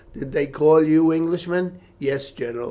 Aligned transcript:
Did 0.17 0.31
they 0.31 0.47
call 0.47 0.83
you 0.83 1.13
Englishman?" 1.13 1.73
"Yes, 1.99 2.31
General. 2.31 2.59